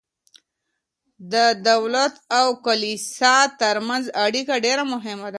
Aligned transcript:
د 1.33 1.35
دولت 1.69 2.13
او 2.39 2.47
کلیسا 2.65 3.35
ترمنځ 3.61 4.03
اړیکه 4.25 4.53
ډیره 4.65 4.83
مهمه 4.93 5.23
ده. 5.27 5.29